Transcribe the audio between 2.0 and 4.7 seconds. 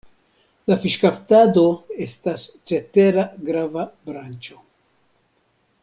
estas cetera grava branĉo.